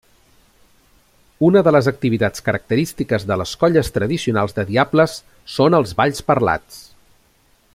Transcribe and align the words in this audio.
Una 1.49 1.61
de 1.67 1.73
les 1.75 1.89
activitats 1.91 2.43
característiques 2.47 3.27
de 3.33 3.37
les 3.41 3.53
colles 3.65 3.93
tradicionals 3.99 4.57
de 4.61 4.65
diables 4.71 5.17
són 5.57 5.81
els 5.81 5.93
balls 6.01 6.25
parlats. 6.33 6.81